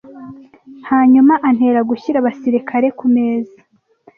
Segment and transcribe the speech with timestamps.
[0.89, 3.57] hanyuma antera gushyira abasirikare kumeza